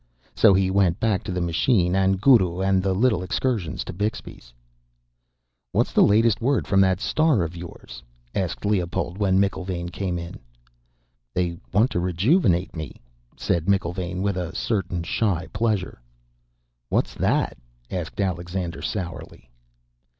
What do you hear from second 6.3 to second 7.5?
word from that star